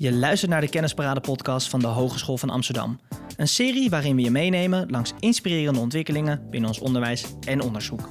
Je 0.00 0.12
luistert 0.12 0.50
naar 0.50 0.60
de 0.60 0.68
Kennisparade 0.68 1.20
podcast 1.20 1.68
van 1.68 1.80
de 1.80 1.86
Hogeschool 1.86 2.36
van 2.36 2.50
Amsterdam. 2.50 3.00
Een 3.36 3.48
serie 3.48 3.90
waarin 3.90 4.16
we 4.16 4.22
je 4.22 4.30
meenemen 4.30 4.90
langs 4.90 5.12
inspirerende 5.20 5.80
ontwikkelingen 5.80 6.50
binnen 6.50 6.68
ons 6.68 6.78
onderwijs 6.78 7.24
en 7.46 7.60
onderzoek. 7.60 8.08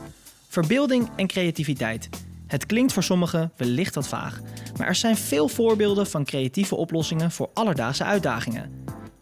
Verbeelding 0.47 1.10
en 1.15 1.28
creativiteit. 1.28 2.10
Het 2.47 2.65
klinkt 2.65 2.94
voor 2.94 3.04
sommigen 3.04 3.52
wellicht 3.57 3.96
wat 3.96 4.07
vaag, 4.07 4.42
maar 4.78 4.88
er 4.88 4.96
zijn 4.96 5.18
veel 5.18 5.47
voorbeelden 5.47 6.07
van 6.07 6.25
creatieve 6.25 6.75
oplossingen 6.75 7.32
voor 7.32 7.50
alledaagse 7.54 8.04
uitdagingen. 8.04 8.71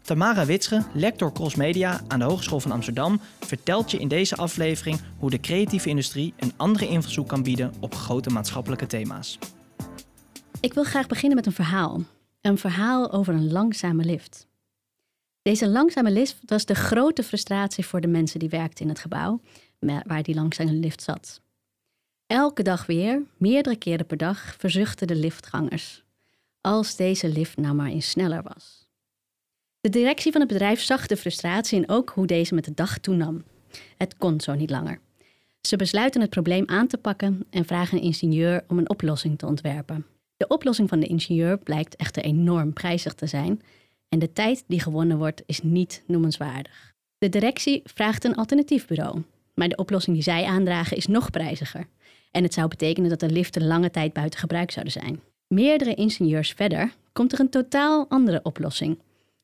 Tamara 0.02 0.46
Witsche, 0.46 0.82
lector 0.92 1.32
crossmedia 1.32 2.00
aan 2.08 2.18
de 2.18 2.24
Hogeschool 2.24 2.60
van 2.60 2.72
Amsterdam, 2.72 3.20
vertelt 3.40 3.90
je 3.90 3.98
in 3.98 4.08
deze 4.08 4.36
aflevering 4.36 5.00
hoe 5.18 5.30
de 5.30 5.40
creatieve 5.40 5.88
industrie 5.88 6.34
een 6.38 6.52
andere 6.56 6.88
invalshoek 6.88 7.28
kan 7.28 7.42
bieden 7.42 7.72
op 7.80 7.94
grote 7.94 8.30
maatschappelijke 8.30 8.86
thema's. 8.86 9.38
Ik 10.60 10.74
wil 10.74 10.84
graag 10.84 11.06
beginnen 11.06 11.36
met 11.36 11.46
een 11.46 11.52
verhaal. 11.52 12.02
Een 12.46 12.58
verhaal 12.58 13.12
over 13.12 13.34
een 13.34 13.52
langzame 13.52 14.04
lift. 14.04 14.46
Deze 15.42 15.68
langzame 15.68 16.10
lift 16.10 16.36
was 16.44 16.64
de 16.64 16.74
grote 16.74 17.22
frustratie 17.22 17.86
voor 17.86 18.00
de 18.00 18.06
mensen 18.06 18.38
die 18.38 18.48
werkten 18.48 18.84
in 18.84 18.90
het 18.90 18.98
gebouw 18.98 19.40
waar 19.78 20.22
die 20.22 20.34
langzame 20.34 20.72
lift 20.72 21.02
zat. 21.02 21.40
Elke 22.26 22.62
dag 22.62 22.86
weer, 22.86 23.22
meerdere 23.36 23.76
keren 23.76 24.06
per 24.06 24.16
dag, 24.16 24.54
verzuchten 24.58 25.06
de 25.06 25.14
liftgangers. 25.14 26.04
Als 26.60 26.96
deze 26.96 27.28
lift 27.28 27.56
nou 27.56 27.74
maar 27.74 27.90
eens 27.90 28.10
sneller 28.10 28.42
was. 28.42 28.88
De 29.80 29.88
directie 29.88 30.32
van 30.32 30.40
het 30.40 30.50
bedrijf 30.50 30.80
zag 30.80 31.06
de 31.06 31.16
frustratie 31.16 31.78
en 31.78 31.88
ook 31.88 32.10
hoe 32.10 32.26
deze 32.26 32.54
met 32.54 32.64
de 32.64 32.74
dag 32.74 32.98
toenam. 32.98 33.44
Het 33.96 34.16
kon 34.16 34.40
zo 34.40 34.54
niet 34.54 34.70
langer. 34.70 35.00
Ze 35.60 35.76
besluiten 35.76 36.20
het 36.20 36.30
probleem 36.30 36.68
aan 36.68 36.86
te 36.86 36.98
pakken 36.98 37.46
en 37.50 37.64
vragen 37.64 37.98
een 37.98 38.04
ingenieur 38.04 38.64
om 38.68 38.78
een 38.78 38.90
oplossing 38.90 39.38
te 39.38 39.46
ontwerpen. 39.46 40.06
De 40.36 40.48
oplossing 40.48 40.88
van 40.88 41.00
de 41.00 41.06
ingenieur 41.06 41.58
blijkt 41.58 41.96
echter 41.96 42.22
enorm 42.22 42.72
prijzig 42.72 43.14
te 43.14 43.26
zijn 43.26 43.62
en 44.08 44.18
de 44.18 44.32
tijd 44.32 44.64
die 44.66 44.80
gewonnen 44.80 45.18
wordt 45.18 45.42
is 45.46 45.62
niet 45.62 46.02
noemenswaardig. 46.06 46.94
De 47.18 47.28
directie 47.28 47.82
vraagt 47.84 48.24
een 48.24 48.34
alternatief 48.34 48.86
bureau, 48.86 49.22
maar 49.54 49.68
de 49.68 49.76
oplossing 49.76 50.16
die 50.16 50.24
zij 50.24 50.44
aandragen 50.44 50.96
is 50.96 51.06
nog 51.06 51.30
prijziger. 51.30 51.86
En 52.30 52.42
het 52.42 52.54
zou 52.54 52.68
betekenen 52.68 53.10
dat 53.10 53.20
de 53.20 53.30
liften 53.30 53.66
lange 53.66 53.90
tijd 53.90 54.12
buiten 54.12 54.40
gebruik 54.40 54.70
zouden 54.70 54.92
zijn. 54.92 55.20
Meerdere 55.48 55.94
ingenieurs 55.94 56.50
verder 56.50 56.92
komt 57.12 57.32
er 57.32 57.40
een 57.40 57.50
totaal 57.50 58.06
andere 58.08 58.40
oplossing, 58.42 58.98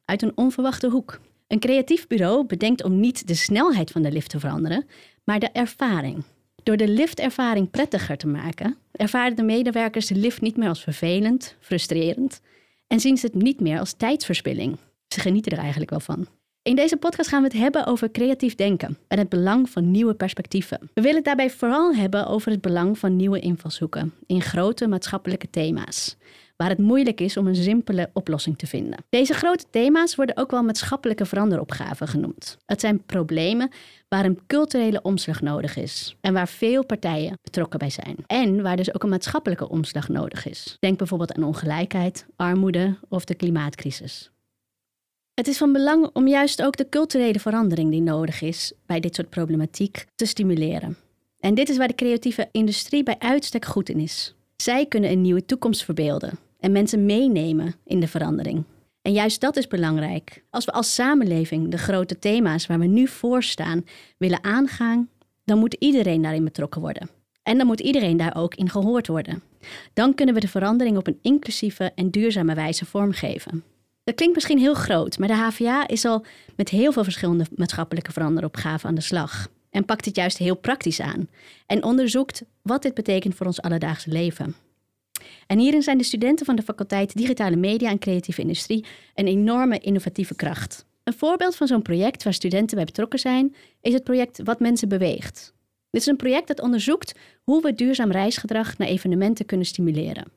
uit 0.05 0.23
een 0.23 0.37
onverwachte 0.37 0.89
hoek. 0.89 1.21
Een 1.47 1.59
creatief 1.59 2.07
bureau 2.07 2.47
bedenkt 2.47 2.85
om 2.85 3.01
niet 3.01 3.27
de 3.27 3.35
snelheid 3.35 3.91
van 3.91 4.03
de 4.03 4.13
lift 4.13 4.31
te 4.31 4.41
veranderen, 4.41 4.87
maar 5.25 5.39
de 5.39 5.51
ervaring. 5.53 6.25
Door 6.63 6.77
de 6.77 6.89
liftervaring 6.89 7.71
prettiger 7.71 8.17
te 8.17 8.27
maken, 8.27 8.77
ervaren 8.93 9.37
de 9.37 9.43
medewerkers 9.43 10.07
de 10.07 10.15
lift 10.15 10.41
niet 10.41 10.57
meer 10.57 10.69
als 10.69 10.83
vervelend, 10.83 11.57
frustrerend 11.61 12.41
en 12.87 13.01
zien 13.01 13.17
ze 13.17 13.27
het 13.27 13.35
niet 13.35 13.61
meer 13.61 13.79
als 13.79 13.93
tijdsverspilling. 13.93 14.77
Ze 15.09 15.21
genieten 15.21 15.53
er 15.53 15.59
eigenlijk 15.59 15.91
wel 15.91 16.01
van. 16.01 16.27
In 16.63 16.77
deze 16.77 16.97
podcast 16.97 17.29
gaan 17.29 17.43
we 17.43 17.49
het 17.49 17.57
hebben 17.57 17.87
over 17.87 18.11
creatief 18.11 18.55
denken 18.55 18.99
en 19.09 19.19
het 19.19 19.29
belang 19.29 19.71
van 19.71 19.91
nieuwe 19.91 20.15
perspectieven. 20.15 20.79
We 20.95 21.01
willen 21.01 21.17
het 21.17 21.25
daarbij 21.25 21.51
vooral 21.51 21.95
hebben 21.95 22.27
over 22.27 22.51
het 22.51 22.61
belang 22.61 22.99
van 22.99 23.17
nieuwe 23.17 23.41
invalshoeken 23.41 24.13
in 24.27 24.41
grote 24.41 24.87
maatschappelijke 24.87 25.51
thema's 25.51 26.17
waar 26.63 26.71
het 26.71 26.81
moeilijk 26.81 27.21
is 27.21 27.37
om 27.37 27.47
een 27.47 27.57
simpele 27.57 28.11
oplossing 28.13 28.59
te 28.59 28.67
vinden. 28.67 29.05
Deze 29.09 29.35
grote 29.35 29.65
thema's 29.71 30.15
worden 30.15 30.37
ook 30.37 30.51
wel 30.51 30.63
maatschappelijke 30.63 31.27
veranderopgaven 31.27 32.09
genoemd. 32.09 32.57
Het 32.67 32.81
zijn 32.81 33.03
problemen 33.05 33.71
waar 34.09 34.25
een 34.25 34.39
culturele 34.47 35.03
omslag 35.03 35.41
nodig 35.41 35.77
is 35.77 36.17
en 36.21 36.33
waar 36.33 36.49
veel 36.49 36.85
partijen 36.85 37.39
betrokken 37.43 37.79
bij 37.79 37.91
zijn. 37.91 38.17
En 38.27 38.63
waar 38.63 38.77
dus 38.77 38.95
ook 38.95 39.03
een 39.03 39.09
maatschappelijke 39.09 39.69
omslag 39.69 40.09
nodig 40.09 40.47
is. 40.47 40.77
Denk 40.81 40.99
bijvoorbeeld 40.99 41.35
aan 41.35 41.43
ongelijkheid, 41.43 42.27
armoede 42.37 42.97
of 43.09 43.25
de 43.25 43.35
klimaatcrisis. 43.35 44.31
Het 45.35 45.49
is 45.49 45.59
van 45.59 45.73
belang 45.73 46.11
om 46.13 46.29
juist 46.29 46.63
ook 46.63 46.77
de 46.77 46.89
culturele 46.89 47.41
verandering 47.41 47.91
die 47.91 48.03
nodig 48.03 48.43
is 48.43 48.73
bij 48.87 49.01
dit 49.01 49.15
soort 49.15 49.31
problematiek 49.31 50.05
te 50.15 50.27
stimuleren. 50.27 50.97
En 51.41 51.55
dit 51.55 51.69
is 51.69 51.77
waar 51.77 51.89
de 51.89 51.95
creatieve 51.95 52.49
industrie 52.53 53.03
bij 53.03 53.17
uitstek 53.19 53.65
goed 53.65 53.89
in 53.89 53.99
is. 53.99 54.35
Zij 54.57 54.87
kunnen 54.87 55.11
een 55.11 55.21
nieuwe 55.21 55.45
toekomst 55.47 55.85
verbeelden 55.85 56.39
en 56.63 56.73
mensen 56.73 57.07
meenemen 57.07 57.75
in 57.85 58.01
de 58.01 58.09
verandering. 58.09 58.65
En 59.03 59.13
juist 59.13 59.41
dat 59.41 59.57
is 59.57 59.67
belangrijk. 59.67 60.45
Als 60.51 60.65
we 60.65 60.73
als 60.73 60.95
samenleving 60.95 61.71
de 61.71 61.79
grote 61.79 62.19
thema's 62.19 62.67
waar 62.67 62.79
we 62.79 62.87
nu 62.87 63.09
voor 63.09 63.43
staan 63.43 63.85
willen 64.19 64.45
aangaan, 64.45 65.09
dan 65.45 65.59
moet 65.59 65.77
iedereen 65.79 66.23
daarin 66.23 66.45
betrokken 66.45 66.81
worden. 66.81 67.11
En 67.43 67.59
dan 67.59 67.67
moet 67.67 67.81
iedereen 67.81 68.17
daar 68.17 68.37
ook 68.37 68.55
in 68.55 68.71
gehoord 68.71 69.07
worden. 69.07 69.43
Dan 69.93 70.15
kunnen 70.15 70.35
we 70.35 70.41
de 70.41 70.49
verandering 70.49 70.97
op 70.97 71.07
een 71.07 71.19
inclusieve 71.23 71.93
en 71.95 72.11
duurzame 72.11 72.55
wijze 72.55 72.85
vormgeven. 72.85 73.65
Dat 74.05 74.15
klinkt 74.15 74.35
misschien 74.35 74.59
heel 74.59 74.75
groot, 74.75 75.19
maar 75.19 75.29
de 75.29 75.35
HVA 75.35 75.89
is 75.89 76.05
al 76.05 76.25
met 76.57 76.69
heel 76.69 76.93
veel 76.93 77.05
verschillende 77.05 77.47
maatschappelijke 77.57 78.13
veranderopgaven 78.13 78.89
aan 78.89 78.95
de 78.95 79.01
slag. 79.01 79.49
En 79.71 79.85
pakt 79.85 80.05
het 80.05 80.17
juist 80.17 80.39
heel 80.39 80.57
praktisch 80.57 81.01
aan. 81.01 81.29
En 81.67 81.85
onderzoekt 81.85 82.43
wat 82.63 82.83
dit 82.83 82.95
betekent 82.95 83.35
voor 83.35 83.47
ons 83.47 83.63
alledaagse 83.63 84.11
leven. 84.11 84.55
En 85.47 85.59
hierin 85.59 85.83
zijn 85.83 85.99
de 85.99 86.05
studenten 86.05 86.47
van 86.47 86.57
de 86.57 86.63
faculteit 86.63 87.17
Digitale 87.17 87.57
Media 87.57 87.91
en 87.91 87.99
Creatieve 87.99 88.41
Industrie 88.41 88.85
een 89.15 89.27
enorme 89.27 89.79
innovatieve 89.79 90.35
kracht. 90.35 90.85
Een 91.05 91.13
voorbeeld 91.13 91.57
van 91.57 91.67
zo'n 91.67 91.83
project 91.83 92.23
waar 92.23 92.35
studenten 92.35 92.77
bij 92.77 92.85
betrokken 92.85 93.19
zijn, 93.19 93.55
is 93.81 93.93
het 93.93 94.05
project 94.05 94.41
Wat 94.45 94.61
Mensen 94.61 94.89
Beweegt. 94.89 95.55
Dit 95.91 96.01
is 96.01 96.07
een 96.07 96.17
project 96.17 96.49
dat 96.49 96.61
onderzoekt 96.61 97.19
hoe 97.43 97.63
we 97.63 97.75
duurzaam 97.75 98.11
reisgedrag 98.11 98.79
naar 98.79 98.89
evenementen 98.89 99.47
kunnen 99.47 99.67
stimuleren. 99.67 100.33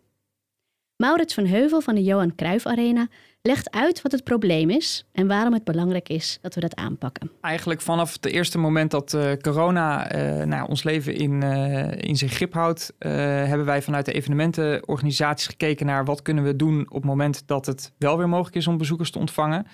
Maurits 0.96 1.34
van 1.34 1.46
Heuvel 1.46 1.82
van 1.82 1.96
de 1.96 2.04
Johan 2.04 2.36
Cruijff 2.36 2.66
Arena 2.66 3.08
legt 3.46 3.72
uit 3.72 4.02
wat 4.02 4.12
het 4.12 4.24
probleem 4.24 4.70
is 4.70 5.06
en 5.12 5.28
waarom 5.28 5.54
het 5.54 5.64
belangrijk 5.64 6.10
is 6.10 6.38
dat 6.42 6.56
we 6.56 6.62
dat 6.62 6.76
aanpakken. 6.76 7.32
Eigenlijk 7.42 7.82
vanaf 7.82 8.14
het 8.14 8.26
eerste 8.26 8.58
moment 8.58 8.92
dat 8.92 9.14
uh, 9.14 9.32
corona 9.42 10.16
uh, 10.16 10.46
nou, 10.46 10.70
ons 10.70 10.84
leven 10.84 11.16
in, 11.16 11.44
uh, 11.44 11.92
in 11.92 12.18
zijn 12.18 12.30
grip 12.30 12.54
houdt, 12.54 12.94
hebben 12.98 13.66
wij 13.66 13.82
vanuit 13.82 14.06
de 14.06 14.14
evenementenorganisaties 14.14 15.48
gekeken 15.48 15.86
naar 15.86 16.06
wat 16.06 16.22
kunnen 16.22 16.44
we 16.44 16.56
doen 16.56 16.86
op 16.90 16.96
het 16.96 17.06
moment 17.06 17.48
dat 17.48 17.66
het 17.66 17.92
wel 17.98 18.18
weer 18.18 18.30
mogelijk 18.30 18.56
is 18.56 18.68
om 18.68 18.78
bezoekers 18.78 19.12
te 19.12 19.20
ontvangen. 19.20 19.68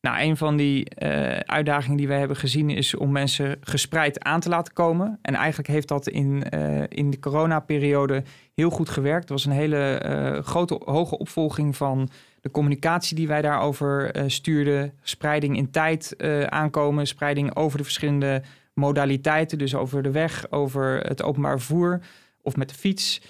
Nou, 0.00 0.20
een 0.20 0.36
van 0.36 0.56
die 0.56 0.98
uitdagingen 1.44 1.96
die 1.96 2.08
wij 2.08 2.18
hebben 2.18 2.36
gezien 2.36 2.70
is 2.70 2.94
om 2.94 3.12
mensen 3.12 3.56
gespreid 3.60 4.24
aan 4.24 4.40
te 4.40 4.48
laten 4.48 4.72
komen. 4.72 5.18
En 5.22 5.34
eigenlijk 5.34 5.68
heeft 5.68 5.88
dat 5.88 6.08
in, 6.08 6.42
in 6.88 7.10
de 7.10 7.18
coronaperiode 7.18 8.22
heel 8.54 8.70
goed 8.70 8.88
gewerkt. 8.88 9.28
Er 9.28 9.34
was 9.34 9.44
een 9.44 9.52
hele 9.52 10.40
grote, 10.44 10.80
hoge 10.84 11.18
opvolging 11.18 11.76
van 11.76 12.10
de 12.40 12.50
communicatie 12.50 13.16
die 13.16 13.28
wij 13.28 13.42
daarover 13.42 14.16
uh, 14.16 14.22
stuurden, 14.26 14.92
spreiding 15.02 15.56
in 15.56 15.70
tijd 15.70 16.14
uh, 16.18 16.42
aankomen, 16.42 17.06
spreiding 17.06 17.56
over 17.56 17.78
de 17.78 17.84
verschillende 17.84 18.42
modaliteiten, 18.74 19.58
dus 19.58 19.74
over 19.74 20.02
de 20.02 20.10
weg, 20.10 20.50
over 20.50 21.00
het 21.00 21.22
openbaar 21.22 21.58
vervoer 21.58 22.00
of 22.42 22.56
met 22.56 22.68
de 22.68 22.74
fiets. 22.74 23.22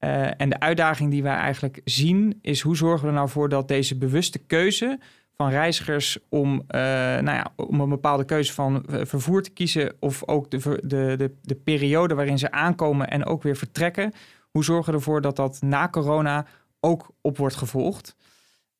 Uh, 0.00 0.40
en 0.40 0.48
de 0.48 0.60
uitdaging 0.60 1.10
die 1.10 1.22
wij 1.22 1.36
eigenlijk 1.36 1.80
zien 1.84 2.38
is 2.42 2.60
hoe 2.60 2.76
zorgen 2.76 3.02
we 3.02 3.08
er 3.08 3.16
nou 3.16 3.28
voor 3.28 3.48
dat 3.48 3.68
deze 3.68 3.98
bewuste 3.98 4.38
keuze 4.38 4.98
van 5.36 5.50
reizigers 5.50 6.18
om, 6.28 6.62
nou 6.66 7.24
ja, 7.24 7.52
om 7.56 7.80
een 7.80 7.88
bepaalde 7.88 8.24
keuze 8.24 8.52
van 8.52 8.84
vervoer 8.86 9.42
te 9.42 9.50
kiezen 9.50 9.96
of 10.00 10.28
ook 10.28 10.50
de, 10.50 10.58
de, 10.82 11.14
de, 11.16 11.34
de 11.42 11.54
periode 11.54 12.14
waarin 12.14 12.38
ze 12.38 12.50
aankomen 12.50 13.08
en 13.08 13.26
ook 13.26 13.42
weer 13.42 13.56
vertrekken, 13.56 14.12
hoe 14.50 14.64
zorgen 14.64 14.92
we 14.92 14.98
ervoor 14.98 15.20
dat 15.20 15.36
dat 15.36 15.58
na 15.60 15.88
corona 15.88 16.46
ook 16.80 17.10
op 17.20 17.36
wordt 17.36 17.56
gevolgd? 17.56 18.16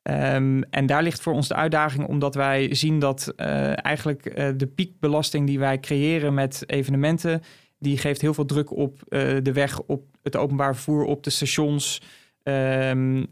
Um, 0.03 0.63
en 0.63 0.87
daar 0.87 1.03
ligt 1.03 1.21
voor 1.21 1.33
ons 1.33 1.49
de 1.49 1.55
uitdaging, 1.55 2.07
omdat 2.07 2.35
wij 2.35 2.75
zien 2.75 2.99
dat 2.99 3.33
uh, 3.37 3.85
eigenlijk 3.85 4.23
de 4.59 4.67
piekbelasting 4.67 5.47
die 5.47 5.59
wij 5.59 5.81
creëren 5.81 6.35
met 6.35 6.63
evenementen, 6.67 7.43
die 7.79 7.99
geeft 7.99 8.21
heel 8.21 8.35
veel 8.35 8.45
druk 8.45 8.71
op 8.71 8.99
de 9.43 9.53
weg, 9.53 9.81
op 9.81 10.05
het 10.23 10.37
openbaar 10.37 10.75
vervoer, 10.75 11.05
op 11.05 11.23
de 11.23 11.31
stations 11.31 12.03
um, 12.43 13.27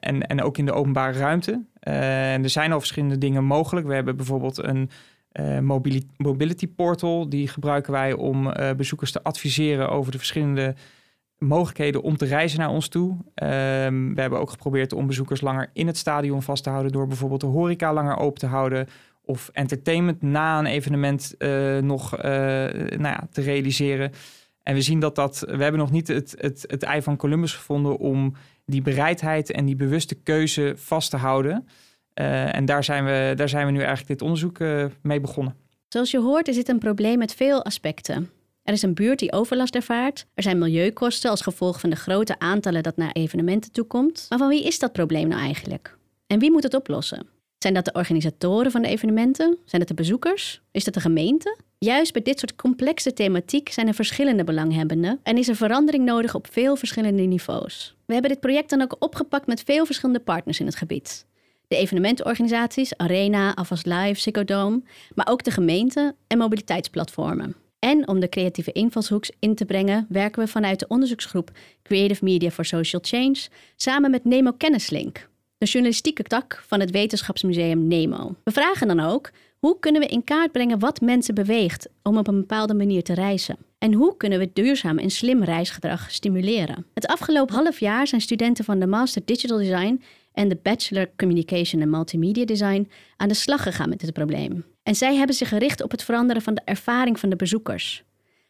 en, 0.00 0.26
en 0.26 0.42
ook 0.42 0.58
in 0.58 0.66
de 0.66 0.72
openbare 0.72 1.18
ruimte. 1.18 1.64
En 1.88 2.42
er 2.42 2.50
zijn 2.50 2.72
al 2.72 2.78
verschillende 2.78 3.18
dingen 3.18 3.44
mogelijk. 3.44 3.86
We 3.86 3.94
hebben 3.94 4.16
bijvoorbeeld 4.16 4.62
een 4.64 4.90
mobility, 5.60 6.06
mobility 6.16 6.68
portal, 6.68 7.28
die 7.28 7.48
gebruiken 7.48 7.92
wij 7.92 8.12
om 8.12 8.52
bezoekers 8.76 9.12
te 9.12 9.22
adviseren 9.22 9.90
over 9.90 10.12
de 10.12 10.18
verschillende 10.18 10.74
mogelijkheden 11.38 12.02
om 12.02 12.16
te 12.16 12.24
reizen 12.24 12.58
naar 12.58 12.70
ons 12.70 12.88
toe. 12.88 13.16
Ehm, 13.34 14.14
we 14.14 14.20
hebben 14.20 14.40
ook 14.40 14.50
geprobeerd 14.50 14.92
om 14.92 15.06
bezoekers 15.06 15.40
langer 15.40 15.70
in 15.72 15.86
het 15.86 15.96
stadion 15.96 16.42
vast 16.42 16.62
te 16.62 16.70
houden 16.70 16.92
door 16.92 17.06
bijvoorbeeld 17.06 17.40
de 17.40 17.46
horeca 17.46 17.92
langer 17.92 18.16
open 18.16 18.38
te 18.40 18.46
houden 18.46 18.86
of 19.24 19.50
entertainment 19.52 20.22
na 20.22 20.58
een 20.58 20.66
evenement 20.66 21.34
nog 21.80 22.16
nou 22.22 23.02
ja, 23.02 23.26
te 23.30 23.40
realiseren. 23.40 24.12
En 24.68 24.74
we 24.74 24.82
zien 24.82 25.00
dat 25.00 25.14
dat, 25.14 25.38
we 25.38 25.62
hebben 25.62 25.80
nog 25.80 25.90
niet 25.90 26.08
het, 26.08 26.34
het, 26.38 26.64
het 26.66 26.82
ei 26.82 27.02
van 27.02 27.16
Columbus 27.16 27.54
gevonden 27.54 27.98
om 27.98 28.34
die 28.64 28.82
bereidheid 28.82 29.50
en 29.50 29.64
die 29.64 29.76
bewuste 29.76 30.14
keuze 30.14 30.72
vast 30.76 31.10
te 31.10 31.16
houden. 31.16 31.68
Uh, 32.14 32.54
en 32.54 32.64
daar 32.64 32.84
zijn, 32.84 33.04
we, 33.04 33.32
daar 33.36 33.48
zijn 33.48 33.66
we 33.66 33.72
nu 33.72 33.78
eigenlijk 33.78 34.08
dit 34.08 34.22
onderzoek 34.22 34.58
mee 35.02 35.20
begonnen. 35.20 35.54
Zoals 35.88 36.10
je 36.10 36.20
hoort 36.20 36.48
is 36.48 36.54
dit 36.54 36.68
een 36.68 36.78
probleem 36.78 37.18
met 37.18 37.34
veel 37.34 37.64
aspecten. 37.64 38.30
Er 38.62 38.72
is 38.72 38.82
een 38.82 38.94
buurt 38.94 39.18
die 39.18 39.32
overlast 39.32 39.74
ervaart. 39.74 40.26
Er 40.34 40.42
zijn 40.42 40.58
milieukosten 40.58 41.30
als 41.30 41.40
gevolg 41.40 41.80
van 41.80 41.90
de 41.90 41.96
grote 41.96 42.38
aantallen 42.38 42.82
dat 42.82 42.96
naar 42.96 43.12
evenementen 43.12 43.72
toekomt. 43.72 44.26
Maar 44.28 44.38
van 44.38 44.48
wie 44.48 44.64
is 44.64 44.78
dat 44.78 44.92
probleem 44.92 45.28
nou 45.28 45.42
eigenlijk? 45.42 45.96
En 46.26 46.38
wie 46.38 46.50
moet 46.50 46.62
het 46.62 46.74
oplossen? 46.74 47.26
Zijn 47.58 47.74
dat 47.74 47.84
de 47.84 47.92
organisatoren 47.92 48.70
van 48.70 48.82
de 48.82 48.88
evenementen? 48.88 49.58
Zijn 49.64 49.80
het 49.80 49.90
de 49.90 49.96
bezoekers? 49.96 50.60
Is 50.70 50.84
het 50.84 50.94
de 50.94 51.00
gemeente? 51.00 51.56
Juist 51.78 52.12
bij 52.12 52.22
dit 52.22 52.38
soort 52.38 52.56
complexe 52.56 53.12
thematiek 53.12 53.68
zijn 53.68 53.88
er 53.88 53.94
verschillende 53.94 54.44
belanghebbenden 54.44 55.20
en 55.22 55.38
is 55.38 55.48
er 55.48 55.56
verandering 55.56 56.04
nodig 56.04 56.34
op 56.34 56.46
veel 56.50 56.76
verschillende 56.76 57.22
niveaus. 57.22 57.96
We 58.06 58.12
hebben 58.12 58.30
dit 58.30 58.40
project 58.40 58.70
dan 58.70 58.82
ook 58.82 58.96
opgepakt 58.98 59.46
met 59.46 59.62
veel 59.62 59.86
verschillende 59.86 60.20
partners 60.20 60.60
in 60.60 60.66
het 60.66 60.76
gebied. 60.76 61.26
De 61.68 61.76
evenementenorganisaties, 61.76 62.96
Arena, 62.96 63.56
Avas 63.56 63.84
Live, 63.84 64.12
Psychodome, 64.12 64.82
maar 65.14 65.28
ook 65.30 65.44
de 65.44 65.50
gemeente 65.50 66.14
en 66.26 66.38
mobiliteitsplatformen. 66.38 67.54
En 67.78 68.08
om 68.08 68.20
de 68.20 68.28
creatieve 68.28 68.72
invalshoeks 68.72 69.30
in 69.38 69.54
te 69.54 69.64
brengen, 69.64 70.06
werken 70.08 70.42
we 70.42 70.48
vanuit 70.48 70.78
de 70.78 70.88
onderzoeksgroep 70.88 71.50
Creative 71.82 72.24
Media 72.24 72.50
for 72.50 72.64
Social 72.64 73.02
Change 73.04 73.46
samen 73.76 74.10
met 74.10 74.24
Nemo 74.24 74.52
Kennislink, 74.52 75.28
de 75.58 75.66
journalistieke 75.66 76.22
tak 76.22 76.62
van 76.66 76.80
het 76.80 76.90
wetenschapsmuseum 76.90 77.86
Nemo. 77.86 78.34
We 78.44 78.50
vragen 78.50 78.86
dan 78.86 79.00
ook 79.00 79.30
hoe 79.58 79.78
kunnen 79.78 80.00
we 80.00 80.06
in 80.06 80.24
kaart 80.24 80.52
brengen 80.52 80.78
wat 80.78 81.00
mensen 81.00 81.34
beweegt 81.34 81.88
om 82.02 82.16
op 82.18 82.28
een 82.28 82.40
bepaalde 82.40 82.74
manier 82.74 83.02
te 83.02 83.14
reizen? 83.14 83.56
En 83.78 83.92
hoe 83.92 84.16
kunnen 84.16 84.38
we 84.38 84.50
duurzaam 84.52 84.98
en 84.98 85.10
slim 85.10 85.42
reisgedrag 85.42 86.10
stimuleren? 86.10 86.86
Het 86.94 87.06
afgelopen 87.06 87.54
half 87.54 87.80
jaar 87.80 88.06
zijn 88.06 88.20
studenten 88.20 88.64
van 88.64 88.78
de 88.78 88.86
Master 88.86 89.22
Digital 89.24 89.58
Design 89.58 90.02
en 90.32 90.48
de 90.48 90.58
Bachelor 90.62 91.10
Communication 91.16 91.82
en 91.82 91.90
Multimedia 91.90 92.44
Design 92.44 92.90
aan 93.16 93.28
de 93.28 93.34
slag 93.34 93.62
gegaan 93.62 93.88
met 93.88 94.00
dit 94.00 94.12
probleem. 94.12 94.64
En 94.82 94.94
zij 94.94 95.14
hebben 95.14 95.36
zich 95.36 95.48
gericht 95.48 95.82
op 95.82 95.90
het 95.90 96.02
veranderen 96.02 96.42
van 96.42 96.54
de 96.54 96.62
ervaring 96.64 97.20
van 97.20 97.28
de 97.28 97.36
bezoekers. 97.36 98.04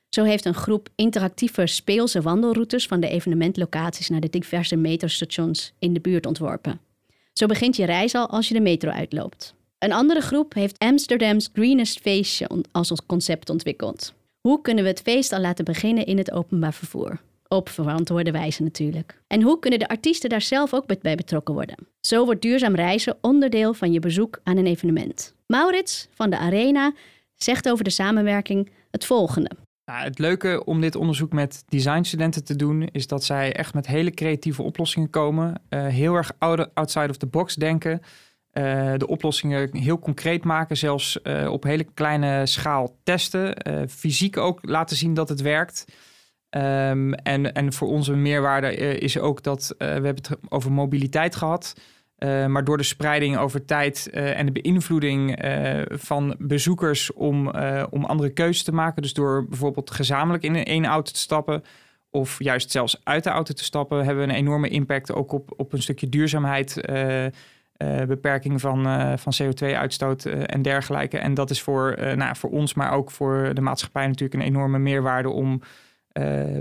Zo 0.08 0.24
heeft 0.24 0.44
een 0.44 0.54
groep 0.54 0.88
interactieve 0.94 1.66
speelse 1.66 2.20
wandelroutes 2.20 2.86
van 2.86 3.00
de 3.00 3.08
evenementlocaties 3.08 4.08
naar 4.08 4.20
de 4.20 4.30
diverse 4.30 4.76
metrostations 4.76 5.72
in 5.78 5.92
de 5.92 6.00
buurt 6.00 6.26
ontworpen. 6.26 6.80
Zo 7.38 7.46
begint 7.46 7.76
je 7.76 7.84
reis 7.84 8.14
al 8.14 8.28
als 8.28 8.48
je 8.48 8.54
de 8.54 8.60
metro 8.60 8.90
uitloopt. 8.90 9.54
Een 9.78 9.92
andere 9.92 10.20
groep 10.20 10.54
heeft 10.54 10.78
Amsterdam's 10.78 11.48
Greenest 11.52 12.00
Feestje 12.00 12.48
als 12.72 12.92
concept 13.06 13.50
ontwikkeld. 13.50 14.14
Hoe 14.40 14.60
kunnen 14.60 14.84
we 14.84 14.90
het 14.90 15.00
feest 15.00 15.32
al 15.32 15.40
laten 15.40 15.64
beginnen 15.64 16.06
in 16.06 16.18
het 16.18 16.32
openbaar 16.32 16.74
vervoer? 16.74 17.20
Op 17.48 17.68
verantwoorde 17.68 18.30
wijze 18.30 18.62
natuurlijk. 18.62 19.20
En 19.26 19.42
hoe 19.42 19.58
kunnen 19.58 19.78
de 19.78 19.88
artiesten 19.88 20.30
daar 20.30 20.42
zelf 20.42 20.74
ook 20.74 21.00
bij 21.00 21.14
betrokken 21.14 21.54
worden? 21.54 21.76
Zo 22.00 22.24
wordt 22.24 22.42
duurzaam 22.42 22.74
reizen 22.74 23.18
onderdeel 23.20 23.74
van 23.74 23.92
je 23.92 24.00
bezoek 24.00 24.40
aan 24.42 24.56
een 24.56 24.66
evenement. 24.66 25.34
Maurits 25.46 26.08
van 26.14 26.30
de 26.30 26.38
Arena 26.38 26.92
zegt 27.34 27.68
over 27.68 27.84
de 27.84 27.90
samenwerking 27.90 28.70
het 28.90 29.04
volgende. 29.04 29.50
Nou, 29.88 30.04
het 30.04 30.18
leuke 30.18 30.64
om 30.64 30.80
dit 30.80 30.96
onderzoek 30.96 31.32
met 31.32 31.64
designstudenten 31.68 32.44
te 32.44 32.56
doen, 32.56 32.82
is 32.82 33.06
dat 33.06 33.24
zij 33.24 33.52
echt 33.52 33.74
met 33.74 33.86
hele 33.86 34.10
creatieve 34.10 34.62
oplossingen 34.62 35.10
komen. 35.10 35.62
Uh, 35.70 35.86
heel 35.86 36.14
erg 36.14 36.32
outside 36.74 37.08
of 37.08 37.16
the 37.16 37.26
box 37.26 37.54
denken. 37.54 38.00
Uh, 38.52 38.92
de 38.96 39.06
oplossingen 39.06 39.76
heel 39.76 39.98
concreet 39.98 40.44
maken, 40.44 40.76
zelfs 40.76 41.18
uh, 41.22 41.50
op 41.50 41.62
hele 41.62 41.84
kleine 41.94 42.46
schaal 42.46 42.96
testen. 43.02 43.56
fysiek 43.88 44.36
ook 44.36 44.58
laten 44.62 44.96
zien 44.96 45.14
dat 45.14 45.28
het 45.28 45.40
werkt. 45.40 45.84
Um, 46.50 47.14
en, 47.14 47.52
en 47.52 47.72
voor 47.72 47.88
onze 47.88 48.12
meerwaarde 48.12 48.74
is 48.98 49.18
ook 49.18 49.42
dat 49.42 49.74
we 49.78 49.84
hebben 49.84 50.14
het 50.14 50.30
over 50.48 50.72
mobiliteit 50.72 51.36
gehad. 51.36 51.74
Uh, 52.18 52.46
maar 52.46 52.64
door 52.64 52.76
de 52.76 52.82
spreiding 52.82 53.36
over 53.36 53.64
tijd 53.64 54.10
uh, 54.12 54.38
en 54.38 54.46
de 54.46 54.60
beïnvloeding 54.60 55.44
uh, 55.44 55.82
van 55.88 56.34
bezoekers 56.38 57.12
om, 57.12 57.50
om 57.90 58.04
andere 58.04 58.30
keuzes 58.30 58.62
te 58.62 58.74
maken. 58.74 59.02
Dus 59.02 59.12
door 59.12 59.46
bijvoorbeeld 59.48 59.90
gezamenlijk 59.90 60.44
in 60.44 60.64
één 60.64 60.84
auto 60.84 61.12
te 61.12 61.18
stappen. 61.18 61.64
Of 62.10 62.36
juist 62.38 62.70
zelfs 62.70 63.00
uit 63.04 63.24
de 63.24 63.30
auto 63.30 63.54
te 63.54 63.64
stappen, 63.64 64.04
hebben 64.04 64.26
we 64.26 64.32
een 64.32 64.38
enorme 64.38 64.68
impact 64.68 65.12
ook 65.12 65.32
op, 65.32 65.52
op 65.56 65.72
een 65.72 65.82
stukje 65.82 66.08
duurzaamheid. 66.08 66.80
beperking 68.06 68.60
van, 68.60 68.82
van 69.18 69.32
CO2-uitstoot 69.42 70.24
en 70.24 70.62
dergelijke. 70.62 71.18
En 71.18 71.34
dat 71.34 71.50
is 71.50 71.62
voor, 71.62 71.96
nou, 72.16 72.36
voor 72.36 72.50
ons, 72.50 72.74
maar 72.74 72.92
ook 72.92 73.10
voor 73.10 73.50
de 73.54 73.60
maatschappij 73.60 74.06
natuurlijk 74.06 74.40
een 74.40 74.48
enorme 74.48 74.78
meerwaarde 74.78 75.28
om 75.28 75.62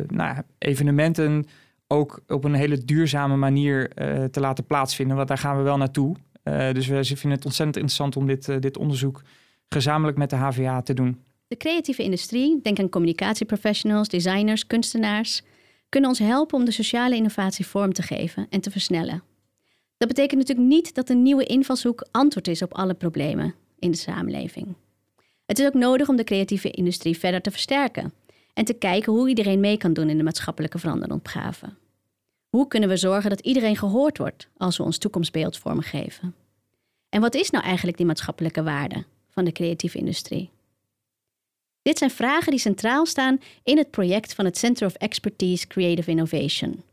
nou, 0.08 0.38
evenementen 0.58 1.46
ook 1.88 2.20
op 2.28 2.44
een 2.44 2.54
hele 2.54 2.86
duurzame 2.86 3.36
manier 3.36 3.92
uh, 3.96 4.24
te 4.24 4.40
laten 4.40 4.66
plaatsvinden. 4.66 5.16
Want 5.16 5.28
daar 5.28 5.38
gaan 5.38 5.58
we 5.58 5.64
wel 5.64 5.78
naartoe. 5.78 6.16
Uh, 6.44 6.72
dus 6.72 6.88
we 6.88 7.04
vinden 7.04 7.32
het 7.32 7.46
ontzettend 7.46 7.76
interessant 7.76 8.18
om 8.18 8.28
dit, 8.28 8.48
uh, 8.48 8.56
dit 8.60 8.78
onderzoek 8.78 9.22
gezamenlijk 9.70 10.18
met 10.18 10.30
de 10.30 10.36
HVA 10.36 10.82
te 10.82 10.94
doen. 10.94 11.22
De 11.48 11.58
creatieve 11.58 12.04
industrie, 12.04 12.60
denk 12.62 12.80
aan 12.80 12.90
communicatieprofessionals, 12.90 14.08
designers, 14.08 14.68
kunstenaars, 14.68 15.42
kunnen 15.90 16.10
ons 16.10 16.20
helpen 16.20 16.58
om 16.58 16.66
de 16.66 16.72
sociale 16.72 17.16
innovatie 17.16 17.66
vorm 17.66 17.94
te 17.94 18.02
geven 18.02 18.48
en 18.50 18.62
te 18.62 18.72
versnellen. 18.72 19.24
Dat 19.98 20.08
betekent 20.08 20.40
natuurlijk 20.40 20.68
niet 20.68 20.96
dat 20.96 21.10
een 21.10 21.22
nieuwe 21.22 21.44
invalshoek 21.44 22.08
antwoord 22.12 22.48
is 22.48 22.62
op 22.62 22.74
alle 22.74 22.94
problemen 22.94 23.56
in 23.80 23.92
de 23.92 23.98
samenleving. 23.98 24.76
Het 25.46 25.60
is 25.60 25.66
ook 25.66 25.74
nodig 25.74 26.10
om 26.10 26.16
de 26.16 26.24
creatieve 26.24 26.72
industrie 26.72 27.18
verder 27.18 27.42
te 27.42 27.52
versterken 27.52 28.14
en 28.58 28.66
te 28.66 28.74
kijken 28.74 29.14
hoe 29.14 29.30
iedereen 29.30 29.60
mee 29.60 29.78
kan 29.78 29.94
doen 29.94 30.10
in 30.10 30.18
de 30.18 30.24
maatschappelijke 30.24 30.80
veranderopgave. 30.80 31.66
Hoe 32.50 32.68
kunnen 32.68 32.90
we 32.90 32.98
zorgen 32.98 33.30
dat 33.30 33.40
iedereen 33.40 33.78
gehoord 33.78 34.18
wordt 34.18 34.48
als 34.58 34.78
we 34.78 34.84
ons 34.84 34.98
toekomstbeeld 34.98 35.58
vormgeven? 35.58 36.36
En 37.10 37.22
wat 37.22 37.36
is 37.36 37.50
nou 37.50 37.64
eigenlijk 37.64 37.98
die 37.98 38.06
maatschappelijke 38.06 38.64
waarde 38.64 39.04
van 39.30 39.46
de 39.46 39.52
creatieve 39.52 39.98
industrie? 39.98 40.50
Dit 41.82 41.98
zijn 41.98 42.12
vragen 42.12 42.52
die 42.52 42.60
centraal 42.60 43.06
staan 43.06 43.40
in 43.64 43.78
het 43.78 43.92
project 43.92 44.34
van 44.34 44.46
het 44.46 44.58
Center 44.58 44.88
of 44.88 44.94
Expertise 44.94 45.68
Creative 45.68 46.12
Innovation. 46.12 46.84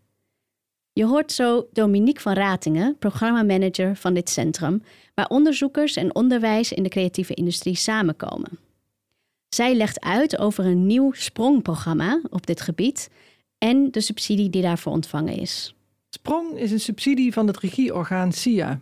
Je 0.92 1.04
hoort 1.04 1.32
zo 1.32 1.68
Dominique 1.72 2.20
van 2.20 2.32
Ratingen, 2.32 2.98
programmamanager 2.98 3.96
van 3.96 4.14
dit 4.14 4.30
centrum, 4.30 4.82
waar 5.14 5.28
onderzoekers 5.28 5.96
en 5.96 6.14
onderwijs 6.14 6.72
in 6.72 6.82
de 6.82 6.88
creatieve 6.88 7.34
industrie 7.34 7.76
samenkomen. 7.76 8.63
Zij 9.54 9.74
legt 9.74 10.00
uit 10.00 10.38
over 10.38 10.64
een 10.64 10.86
nieuw 10.86 11.12
sprongprogramma 11.12 12.20
op 12.30 12.46
dit 12.46 12.60
gebied 12.60 13.10
en 13.58 13.90
de 13.90 14.00
subsidie 14.00 14.50
die 14.50 14.62
daarvoor 14.62 14.92
ontvangen 14.92 15.36
is. 15.36 15.74
Sprong 16.08 16.58
is 16.58 16.70
een 16.70 16.80
subsidie 16.80 17.32
van 17.32 17.46
het 17.46 17.58
regieorgaan 17.58 18.32
SIA. 18.32 18.80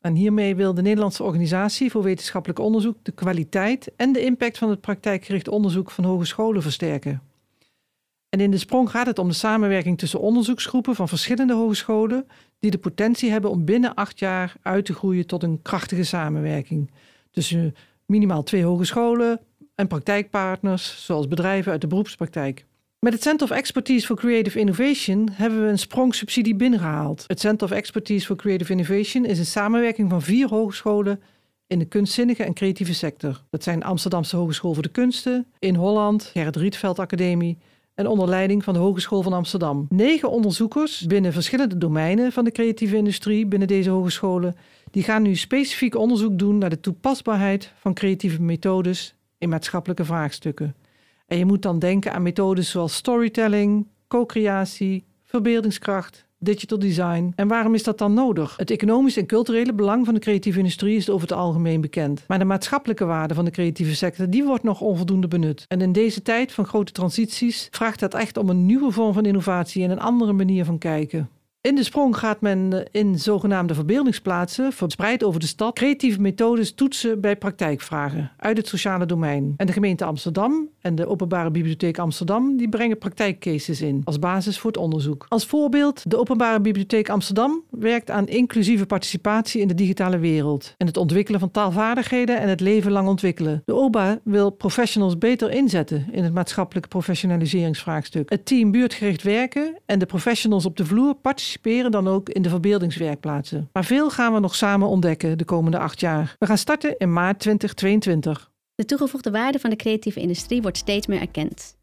En 0.00 0.14
hiermee 0.14 0.56
wil 0.56 0.74
de 0.74 0.82
Nederlandse 0.82 1.22
Organisatie 1.22 1.90
voor 1.90 2.02
Wetenschappelijk 2.02 2.58
Onderzoek 2.58 2.96
de 3.02 3.12
kwaliteit 3.12 3.92
en 3.96 4.12
de 4.12 4.24
impact 4.24 4.58
van 4.58 4.70
het 4.70 4.80
praktijkgericht 4.80 5.48
onderzoek 5.48 5.90
van 5.90 6.04
hogescholen 6.04 6.62
versterken. 6.62 7.22
En 8.28 8.40
in 8.40 8.50
de 8.50 8.58
sprong 8.58 8.90
gaat 8.90 9.06
het 9.06 9.18
om 9.18 9.28
de 9.28 9.34
samenwerking 9.34 9.98
tussen 9.98 10.20
onderzoeksgroepen 10.20 10.94
van 10.94 11.08
verschillende 11.08 11.54
hogescholen 11.54 12.26
die 12.58 12.70
de 12.70 12.78
potentie 12.78 13.30
hebben 13.30 13.50
om 13.50 13.64
binnen 13.64 13.94
acht 13.94 14.18
jaar 14.18 14.56
uit 14.62 14.84
te 14.84 14.94
groeien 14.94 15.26
tot 15.26 15.42
een 15.42 15.62
krachtige 15.62 16.04
samenwerking. 16.04 16.90
Tussen 17.30 17.74
minimaal 18.06 18.42
twee 18.42 18.64
hogescholen, 18.64 19.40
en 19.80 19.86
praktijkpartners, 19.86 21.04
zoals 21.04 21.28
bedrijven 21.28 21.72
uit 21.72 21.80
de 21.80 21.86
beroepspraktijk. 21.86 22.64
Met 22.98 23.12
het 23.12 23.22
Center 23.22 23.46
of 23.50 23.56
Expertise 23.56 24.06
for 24.06 24.16
Creative 24.16 24.58
Innovation 24.58 25.28
hebben 25.32 25.62
we 25.62 25.68
een 25.68 25.78
sprongsubsidie 25.78 26.54
binnengehaald. 26.54 27.24
Het 27.26 27.40
Center 27.40 27.66
of 27.66 27.72
Expertise 27.72 28.26
for 28.26 28.36
Creative 28.36 28.72
Innovation 28.72 29.24
is 29.24 29.38
een 29.38 29.46
samenwerking 29.46 30.10
van 30.10 30.22
vier 30.22 30.48
hogescholen 30.48 31.20
in 31.66 31.78
de 31.78 31.84
kunstzinnige 31.84 32.44
en 32.44 32.54
creatieve 32.54 32.94
sector. 32.94 33.42
Dat 33.50 33.62
zijn 33.62 33.82
Amsterdamse 33.82 34.36
Hogeschool 34.36 34.74
voor 34.74 34.82
de 34.82 34.88
Kunsten, 34.88 35.46
in 35.58 35.74
Holland, 35.74 36.22
Gerrit 36.24 36.56
Rietveld 36.56 36.98
Academie 36.98 37.58
en 37.94 38.06
onder 38.06 38.28
leiding 38.28 38.64
van 38.64 38.74
de 38.74 38.80
Hogeschool 38.80 39.22
van 39.22 39.32
Amsterdam. 39.32 39.86
Negen 39.88 40.30
onderzoekers 40.30 41.06
binnen 41.06 41.32
verschillende 41.32 41.78
domeinen 41.78 42.32
van 42.32 42.44
de 42.44 42.52
creatieve 42.52 42.96
industrie 42.96 43.46
binnen 43.46 43.68
deze 43.68 43.90
hogescholen, 43.90 44.56
die 44.90 45.02
gaan 45.02 45.22
nu 45.22 45.36
specifiek 45.36 45.94
onderzoek 45.94 46.38
doen 46.38 46.58
naar 46.58 46.70
de 46.70 46.80
toepasbaarheid 46.80 47.72
van 47.76 47.94
creatieve 47.94 48.42
methodes 48.42 49.14
in 49.40 49.48
maatschappelijke 49.48 50.04
vraagstukken. 50.04 50.74
En 51.26 51.38
je 51.38 51.44
moet 51.44 51.62
dan 51.62 51.78
denken 51.78 52.12
aan 52.12 52.22
methodes 52.22 52.70
zoals 52.70 52.94
storytelling, 52.94 53.86
co-creatie, 54.08 55.04
verbeeldingskracht, 55.24 56.26
digital 56.38 56.78
design. 56.78 57.32
En 57.36 57.48
waarom 57.48 57.74
is 57.74 57.82
dat 57.82 57.98
dan 57.98 58.14
nodig? 58.14 58.56
Het 58.56 58.70
economisch 58.70 59.16
en 59.16 59.26
culturele 59.26 59.72
belang 59.72 60.04
van 60.04 60.14
de 60.14 60.20
creatieve 60.20 60.58
industrie 60.58 60.96
is 60.96 61.10
over 61.10 61.28
het 61.28 61.36
algemeen 61.36 61.80
bekend. 61.80 62.24
Maar 62.26 62.38
de 62.38 62.44
maatschappelijke 62.44 63.04
waarde 63.04 63.34
van 63.34 63.44
de 63.44 63.50
creatieve 63.50 63.94
sector, 63.94 64.30
die 64.30 64.44
wordt 64.44 64.64
nog 64.64 64.80
onvoldoende 64.80 65.28
benut. 65.28 65.64
En 65.68 65.80
in 65.80 65.92
deze 65.92 66.22
tijd 66.22 66.52
van 66.52 66.66
grote 66.66 66.92
transities 66.92 67.68
vraagt 67.70 68.00
dat 68.00 68.14
echt 68.14 68.36
om 68.36 68.48
een 68.48 68.66
nieuwe 68.66 68.90
vorm 68.90 69.12
van 69.12 69.24
innovatie 69.24 69.84
en 69.84 69.90
een 69.90 70.00
andere 70.00 70.32
manier 70.32 70.64
van 70.64 70.78
kijken. 70.78 71.28
In 71.62 71.74
de 71.74 71.84
sprong 71.84 72.16
gaat 72.16 72.40
men 72.40 72.72
eh, 72.72 73.00
in 73.02 73.18
zogenaamde 73.18 73.74
verbeeldingsplaatsen, 73.74 74.72
verspreid 74.72 75.24
over 75.24 75.40
de 75.40 75.46
stad, 75.46 75.74
creatieve 75.74 76.20
methodes 76.20 76.74
toetsen 76.74 77.20
bij 77.20 77.36
praktijkvragen 77.36 78.32
uit 78.36 78.56
het 78.56 78.68
sociale 78.68 79.06
domein. 79.06 79.54
En 79.56 79.66
de 79.66 79.72
gemeente 79.72 80.04
Amsterdam 80.04 80.68
en 80.80 80.94
de 80.94 81.06
Openbare 81.06 81.50
Bibliotheek 81.50 81.98
Amsterdam 81.98 82.56
die 82.56 82.68
brengen 82.68 82.98
praktijkcases 82.98 83.80
in 83.80 84.00
als 84.04 84.18
basis 84.18 84.58
voor 84.58 84.70
het 84.70 84.80
onderzoek. 84.80 85.26
Als 85.28 85.46
voorbeeld, 85.46 86.10
de 86.10 86.18
Openbare 86.18 86.60
Bibliotheek 86.60 87.08
Amsterdam 87.08 87.62
werkt 87.70 88.10
aan 88.10 88.26
inclusieve 88.26 88.86
participatie 88.86 89.60
in 89.60 89.68
de 89.68 89.74
digitale 89.74 90.18
wereld 90.18 90.74
en 90.76 90.86
het 90.86 90.96
ontwikkelen 90.96 91.40
van 91.40 91.50
taalvaardigheden 91.50 92.40
en 92.40 92.48
het 92.48 92.60
leven 92.60 92.92
lang 92.92 93.08
ontwikkelen. 93.08 93.62
De 93.64 93.74
OBA 93.74 94.18
wil 94.24 94.50
professionals 94.50 95.18
beter 95.18 95.50
inzetten 95.50 96.06
in 96.12 96.24
het 96.24 96.34
maatschappelijk 96.34 96.88
professionaliseringsvraagstuk. 96.88 98.30
Het 98.30 98.46
team 98.46 98.70
buurtgericht 98.70 99.22
werken 99.22 99.78
en 99.86 99.98
de 99.98 100.06
professionals 100.06 100.66
op 100.66 100.76
de 100.76 100.84
vloer 100.84 101.14
participeren 101.14 101.90
dan 101.90 102.08
ook 102.08 102.28
in 102.28 102.42
de 102.42 102.48
verbeeldingswerkplaatsen. 102.48 103.68
Maar 103.72 103.84
veel 103.84 104.10
gaan 104.10 104.32
we 104.32 104.40
nog 104.40 104.54
samen 104.54 104.88
ontdekken 104.88 105.38
de 105.38 105.44
komende 105.44 105.78
acht 105.78 106.00
jaar. 106.00 106.36
We 106.38 106.46
gaan 106.46 106.58
starten 106.58 106.94
in 106.98 107.12
maart 107.12 107.38
2022. 107.38 108.49
De 108.80 108.86
toegevoegde 108.86 109.30
waarde 109.30 109.58
van 109.58 109.70
de 109.70 109.76
creatieve 109.76 110.20
industrie 110.20 110.62
wordt 110.62 110.76
steeds 110.76 111.06
meer 111.06 111.20
erkend. 111.20 111.76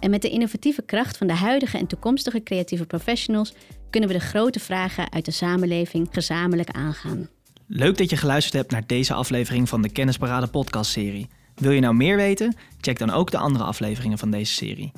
En 0.00 0.10
met 0.10 0.22
de 0.22 0.28
innovatieve 0.28 0.82
kracht 0.82 1.16
van 1.16 1.26
de 1.26 1.34
huidige 1.34 1.78
en 1.78 1.86
toekomstige 1.86 2.42
creatieve 2.42 2.86
professionals 2.86 3.52
kunnen 3.90 4.08
we 4.08 4.14
de 4.14 4.24
grote 4.24 4.60
vragen 4.60 5.12
uit 5.12 5.24
de 5.24 5.30
samenleving 5.30 6.08
gezamenlijk 6.10 6.70
aangaan. 6.70 7.28
Leuk 7.66 7.98
dat 7.98 8.10
je 8.10 8.16
geluisterd 8.16 8.54
hebt 8.54 8.70
naar 8.70 8.86
deze 8.86 9.14
aflevering 9.14 9.68
van 9.68 9.82
de 9.82 9.92
Kennisparade 9.92 10.46
podcastserie. 10.46 11.28
Wil 11.54 11.70
je 11.70 11.80
nou 11.80 11.94
meer 11.94 12.16
weten? 12.16 12.56
Check 12.80 12.98
dan 12.98 13.10
ook 13.10 13.30
de 13.30 13.38
andere 13.38 13.64
afleveringen 13.64 14.18
van 14.18 14.30
deze 14.30 14.52
serie. 14.52 14.92